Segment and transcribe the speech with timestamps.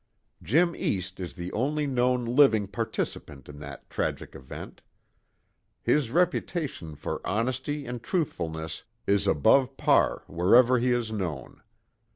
[0.41, 4.81] Jim East is the only known living participant in that tragic event.
[5.83, 11.61] His reputation for honesty and truthfulness is above par wherever he is known.